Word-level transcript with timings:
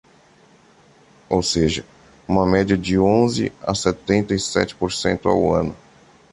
Ou 1.29 1.43
seja, 1.43 1.85
uma 2.27 2.43
média 2.43 2.75
de 2.75 2.97
onze 2.97 3.53
a 3.61 3.75
setenta 3.75 4.33
e 4.33 4.39
sete 4.39 4.73
por 4.73 4.91
cento 4.91 5.29
ao 5.29 5.53
ano. 5.53 5.77